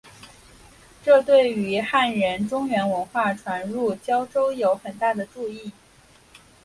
[1.03, 5.71] 这对于汉人中原文化传入交州有很大的助益。